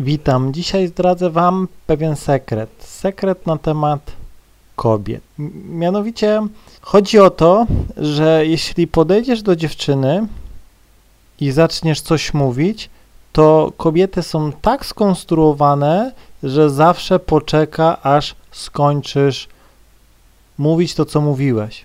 [0.00, 0.52] Witam.
[0.52, 2.70] Dzisiaj zdradzę Wam pewien sekret.
[2.78, 4.12] Sekret na temat
[4.76, 5.22] kobiet.
[5.68, 6.42] Mianowicie
[6.80, 10.26] chodzi o to, że jeśli podejdziesz do dziewczyny
[11.40, 12.90] i zaczniesz coś mówić,
[13.32, 16.12] to kobiety są tak skonstruowane,
[16.42, 19.48] że zawsze poczeka, aż skończysz
[20.58, 21.84] mówić to, co mówiłeś.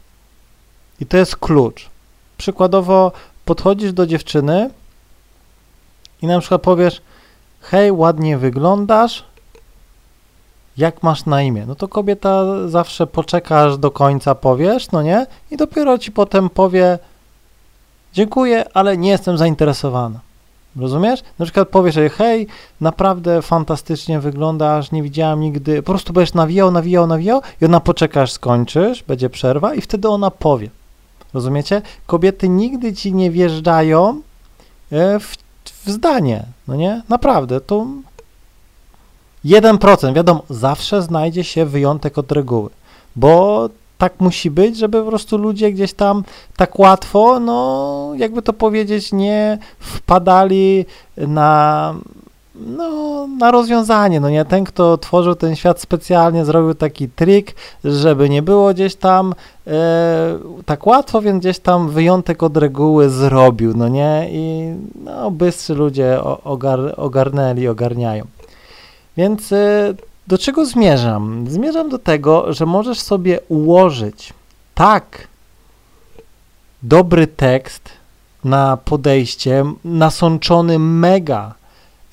[1.00, 1.90] I to jest klucz.
[2.38, 3.12] Przykładowo
[3.46, 4.70] podchodzisz do dziewczyny
[6.22, 7.02] i na przykład powiesz:
[7.64, 9.24] Hej, ładnie wyglądasz.
[10.78, 11.66] Jak masz na imię?
[11.68, 15.26] No to kobieta zawsze poczeka, aż do końca powiesz, no nie?
[15.52, 17.00] I dopiero ci potem powie:
[18.14, 20.20] Dziękuję, ale nie jestem zainteresowana.
[20.76, 21.24] Rozumiesz?
[21.40, 22.48] Na przykład powiesz jej, hej,
[22.82, 28.22] naprawdę fantastycznie wyglądasz, nie widziałam nigdy, po prostu będziesz nawijał, nawijał, nawijał i ona poczeka,
[28.22, 30.70] aż skończysz, będzie przerwa i wtedy ona powie.
[31.34, 31.82] Rozumiecie?
[32.06, 34.22] Kobiety nigdy ci nie wjeżdżają
[34.92, 37.02] e, w, w zdanie, no nie?
[37.10, 37.88] Naprawdę, to
[39.46, 42.70] 1%, wiadomo, zawsze znajdzie się wyjątek od reguły,
[43.16, 46.24] bo tak musi być, żeby po prostu ludzie gdzieś tam
[46.58, 50.86] tak łatwo, no jakby to powiedzieć, nie wpadali
[51.18, 51.96] na,
[52.56, 58.30] no, na rozwiązanie, no nie, ten kto tworzył ten świat specjalnie zrobił taki trik, żeby
[58.30, 59.34] nie było gdzieś tam
[59.68, 65.76] e, tak łatwo, więc gdzieś tam wyjątek od reguły zrobił, no nie, i no bystrzy
[65.76, 68.26] ludzie ogar, ogarnęli, ogarniają.
[69.18, 69.94] Więc e,
[70.28, 71.46] do czego zmierzam?
[71.50, 74.34] Zmierzam do tego, że możesz sobie ułożyć
[74.76, 75.28] tak
[76.84, 77.90] dobry tekst
[78.44, 81.54] na podejście, nasączony mega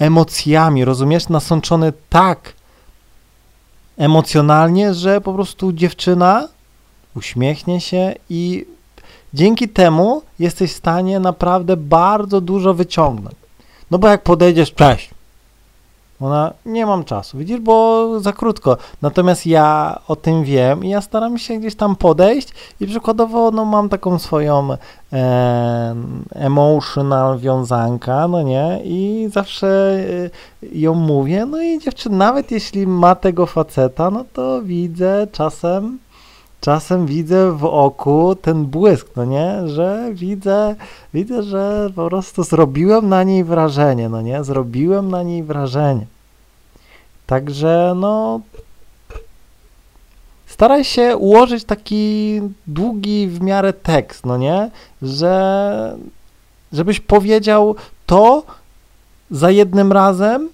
[0.00, 1.28] emocjami, rozumiesz?
[1.28, 2.52] Nasączony tak
[3.98, 6.48] emocjonalnie, że po prostu dziewczyna
[7.16, 8.66] uśmiechnie się i
[9.34, 13.36] dzięki temu jesteś w stanie naprawdę bardzo dużo wyciągnąć.
[13.90, 15.10] No bo jak podejdziesz, cześć,
[16.20, 18.76] ona, nie mam czasu, widzisz, bo za krótko.
[19.02, 22.48] Natomiast ja o tym wiem i ja staram się gdzieś tam podejść
[22.80, 24.68] i przykładowo, no mam taką swoją
[25.12, 25.94] e,
[26.34, 29.98] emotional wiązanka, no nie, i zawsze
[30.62, 35.98] e, ją mówię, no i dziewczyna, nawet jeśli ma tego faceta, no to widzę czasem,
[36.60, 40.74] czasem widzę w oku ten błysk, no nie, że widzę,
[41.14, 46.06] widzę, że po prostu zrobiłem na niej wrażenie, no nie, zrobiłem na niej wrażenie.
[47.26, 48.40] Także no
[50.46, 54.70] staraj się ułożyć taki długi w miarę tekst, no nie,
[55.02, 55.96] że
[56.72, 57.74] żebyś powiedział
[58.06, 58.42] to
[59.30, 60.48] za jednym razem,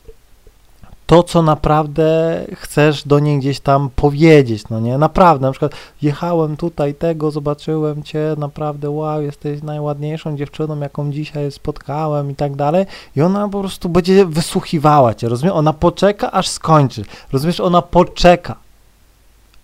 [1.06, 4.98] to, co naprawdę chcesz do niej gdzieś tam powiedzieć, no nie?
[4.98, 5.72] Naprawdę, na przykład
[6.02, 12.56] jechałem tutaj tego, zobaczyłem cię, naprawdę wow, jesteś najładniejszą dziewczyną, jaką dzisiaj spotkałem i tak
[12.56, 12.86] dalej
[13.16, 15.54] i ona po prostu będzie wysłuchiwała cię, rozumiesz?
[15.54, 17.60] Ona poczeka, aż skończy, rozumiesz?
[17.60, 18.56] Ona poczeka,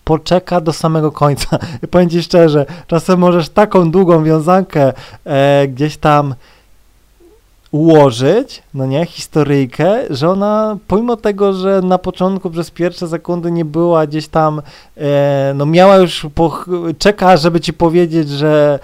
[0.04, 1.58] poczeka do samego końca.
[1.84, 4.92] I powiem ci szczerze, czasem możesz taką długą wiązankę
[5.24, 6.34] e, gdzieś tam
[7.72, 13.64] ułożyć, no nie, historyjkę, że ona, pomimo tego, że na początku przez pierwsze sekundy nie
[13.64, 14.62] była gdzieś tam,
[14.96, 16.64] e, no miała już, po,
[16.98, 18.78] czeka, żeby ci powiedzieć, że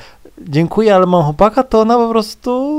[0.48, 2.78] dziękuję, ale mam chłopaka, to ona po prostu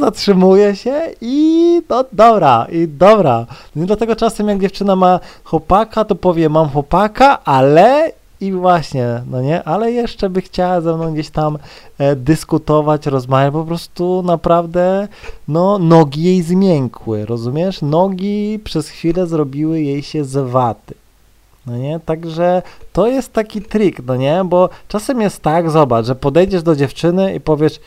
[0.00, 3.46] zatrzymuje się i no dobra, i dobra.
[3.76, 9.22] No i dlatego czasem jak dziewczyna ma chłopaka, to powie, mam chłopaka, ale i właśnie,
[9.30, 11.58] no nie, ale jeszcze by chciała ze mną gdzieś tam
[11.98, 15.08] e, dyskutować, rozmawiać, po prostu naprawdę,
[15.48, 17.82] no, nogi jej zmiękły, rozumiesz?
[17.82, 20.94] Nogi przez chwilę zrobiły jej się z waty.
[21.66, 22.62] No nie, także
[22.92, 27.34] to jest taki trik, no nie, bo czasem jest tak, zobacz, że podejdziesz do dziewczyny
[27.34, 27.80] i powiesz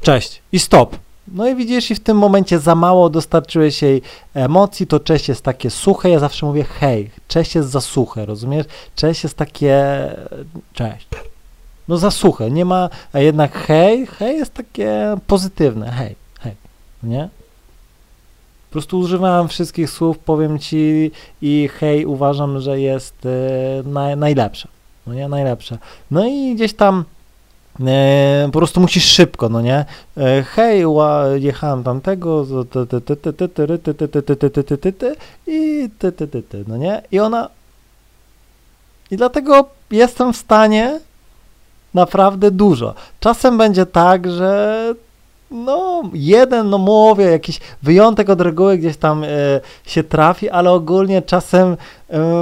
[0.00, 0.96] cześć i stop.
[1.30, 4.02] No i widzisz, i w tym momencie za mało dostarczyłeś jej
[4.34, 8.66] emocji, to cześć jest takie suche, ja zawsze mówię hej, cześć jest za suche, rozumiesz?
[8.96, 10.06] Cześć jest takie,
[10.72, 11.08] cześć.
[11.88, 16.54] No za suche, nie ma, a jednak hej, hej jest takie pozytywne, hej, hej,
[17.02, 17.28] nie?
[18.68, 21.10] Po prostu używałem wszystkich słów, powiem ci
[21.42, 24.68] i hej uważam, że jest e, naj, najlepsze,
[25.06, 25.78] no nie, najlepsze.
[26.10, 27.04] No i gdzieś tam
[28.52, 29.84] po prostu musisz szybko, no nie?
[30.54, 30.84] Hej,
[31.34, 32.44] jechałem tamtego
[35.46, 35.90] i
[36.68, 37.02] no nie?
[37.12, 37.48] I ona
[39.10, 41.00] i dlatego jestem w stanie
[41.94, 42.94] naprawdę dużo.
[43.20, 44.94] Czasem będzie tak, że
[45.50, 51.22] no jeden, no mówię, jakiś wyjątek od reguły gdzieś tam y, się trafi, ale ogólnie
[51.22, 51.76] czasem y,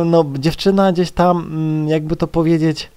[0.04, 2.90] no dziewczyna gdzieś tam y, jakby to powiedzieć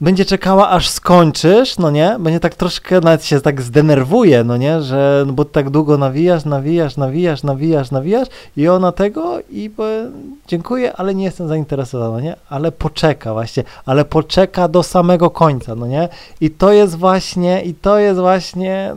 [0.00, 2.16] będzie czekała aż skończysz, no nie?
[2.20, 4.82] Będzie tak troszkę, nawet się tak zdenerwuje, no nie?
[4.82, 10.10] Że, no bo tak długo nawijasz, nawijasz, nawijasz, nawijasz, nawijasz i ona tego i powie,
[10.48, 12.36] dziękuję, ale nie jestem zainteresowana, nie?
[12.48, 16.08] Ale poczeka właśnie, ale poczeka do samego końca, no nie?
[16.40, 18.94] I to jest właśnie, i to jest właśnie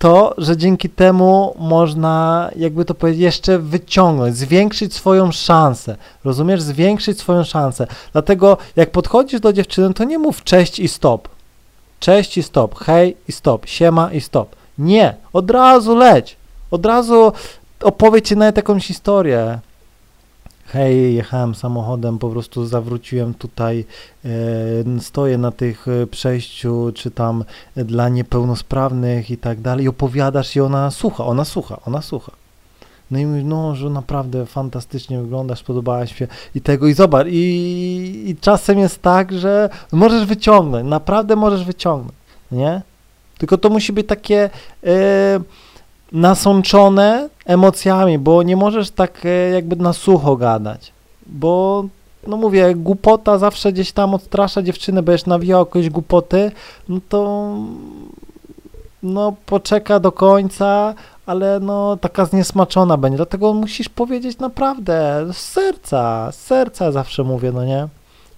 [0.00, 5.96] to, że dzięki temu można, jakby to powiedzieć, jeszcze wyciągnąć, zwiększyć swoją szansę.
[6.24, 6.62] Rozumiesz?
[6.62, 7.86] Zwiększyć swoją szansę.
[8.12, 11.28] Dlatego, jak podchodzisz do dziewczyny, to nie mów cześć i stop.
[11.98, 14.56] Cześć i stop, hej i stop, siema i stop.
[14.78, 16.36] Nie, od razu leć.
[16.70, 17.32] Od razu
[17.82, 19.58] opowiedz ci nawet jakąś historię
[20.72, 23.84] hej, jechałem samochodem, po prostu zawróciłem tutaj,
[24.24, 27.44] e, stoję na tych e, przejściu, czy tam
[27.76, 32.32] dla niepełnosprawnych i tak dalej, i opowiadasz i ona słucha, ona słucha, ona słucha.
[33.10, 38.24] No i mówi, no, że naprawdę fantastycznie wyglądasz, podobałaś się i tego, i zobacz, i,
[38.26, 42.14] i czasem jest tak, że możesz wyciągnąć, naprawdę możesz wyciągnąć,
[42.52, 42.82] nie?
[43.38, 44.50] Tylko to musi być takie...
[44.86, 45.40] E,
[46.12, 50.92] nasączone emocjami, bo nie możesz tak e, jakby na sucho gadać,
[51.26, 51.84] bo
[52.26, 56.52] no mówię, głupota zawsze gdzieś tam odstrasza dziewczynę, będziesz nawijał jakieś głupoty,
[56.88, 57.54] no to
[59.02, 60.94] no poczeka do końca,
[61.26, 67.52] ale no taka zniesmaczona będzie, dlatego musisz powiedzieć naprawdę z serca, z serca zawsze mówię,
[67.52, 67.88] no nie?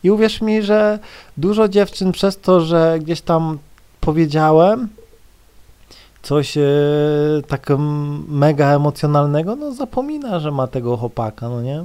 [0.04, 0.98] I uwierz mi, że
[1.36, 3.58] dużo dziewczyn przez to, że gdzieś tam
[4.00, 4.88] powiedziałem,
[6.22, 6.62] coś e,
[7.48, 7.66] tak
[8.28, 11.84] mega emocjonalnego, no zapomina, że ma tego chłopaka, no nie?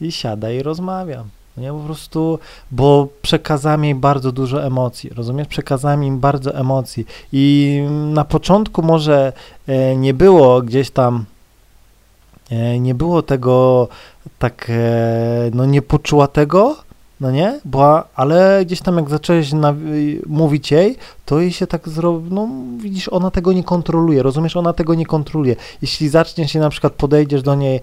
[0.00, 1.24] I siada i rozmawia.
[1.56, 2.38] No nie, po prostu,
[2.70, 5.48] bo przekazałem jej bardzo dużo emocji, rozumiesz?
[5.48, 7.82] Przekazałem im bardzo emocji i
[8.12, 9.32] na początku może
[9.66, 11.24] e, nie było gdzieś tam,
[12.50, 13.88] e, nie było tego
[14.38, 16.76] tak, e, no nie poczuła tego,
[17.20, 17.60] no nie?
[17.64, 19.74] Bo, ale gdzieś tam jak zacząłeś na,
[20.26, 22.48] mówić jej, to jej się tak zrobi, no
[22.78, 24.56] widzisz, ona tego nie kontroluje, rozumiesz?
[24.56, 25.56] Ona tego nie kontroluje.
[25.82, 27.80] Jeśli zaczniesz się na przykład, podejdziesz do niej,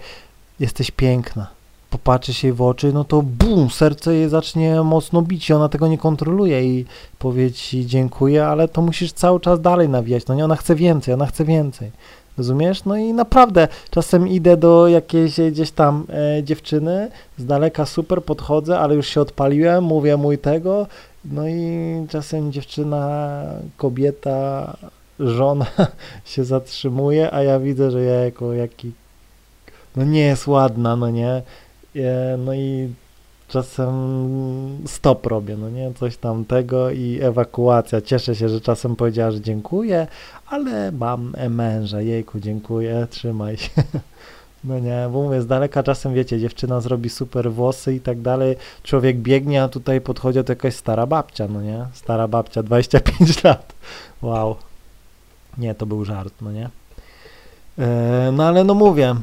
[0.60, 1.48] jesteś piękna,
[1.90, 5.88] popatrzysz jej w oczy, no to bum, serce jej zacznie mocno bić i ona tego
[5.88, 6.86] nie kontroluje i
[7.20, 10.46] powie ci dziękuję, ale to musisz cały czas dalej nawijać, no nie?
[10.46, 11.92] Ona chce więcej, ona chce więcej.
[12.38, 12.86] Rozumiesz?
[12.86, 18.80] No i naprawdę czasem idę do jakiejś gdzieś tam e, dziewczyny, z daleka super podchodzę,
[18.80, 20.88] ale już się odpaliłem, mówię mój tego,
[21.26, 23.42] no i czasem dziewczyna,
[23.78, 24.78] kobieta,
[25.20, 25.66] żona
[26.26, 28.92] się zatrzymuje, a ja widzę, że ja jako jaki,
[29.96, 31.42] no nie jest ładna, no nie?
[31.96, 32.90] E, no i
[33.48, 33.94] czasem
[34.86, 38.02] stop robię, no nie, coś tam tego i ewakuacja.
[38.02, 40.08] Cieszę się, że czasem powiedziała, że dziękuję,
[40.48, 43.70] ale mam męża, jejku, dziękuję, trzymaj się.
[44.68, 48.56] No nie, bo mówię, z daleka czasem, wiecie, dziewczyna zrobi super włosy i tak dalej,
[48.84, 53.74] człowiek biegnie, a tutaj podchodzi to jakaś stara babcia, no nie, stara babcia, 25 lat,
[54.22, 54.56] wow.
[55.58, 56.70] Nie, to był żart, no nie.
[57.80, 59.16] E, no ale no mówię,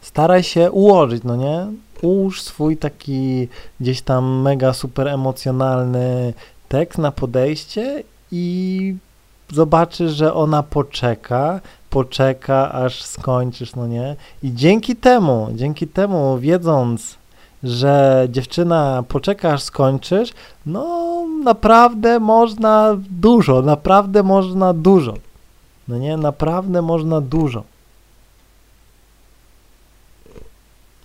[0.00, 1.66] staraj się ułożyć, no nie,
[2.02, 3.48] ułóż swój taki
[3.80, 6.34] gdzieś tam mega super emocjonalny
[6.68, 8.02] tekst na podejście
[8.32, 8.94] i
[9.52, 11.60] zobaczysz, że ona poczeka,
[11.90, 14.16] poczeka, aż skończysz, no nie?
[14.42, 17.16] I dzięki temu, dzięki temu, wiedząc,
[17.62, 20.32] że dziewczyna poczeka, aż skończysz,
[20.66, 20.86] no
[21.44, 25.14] naprawdę można dużo, naprawdę można dużo.
[25.88, 27.62] No nie, naprawdę można dużo.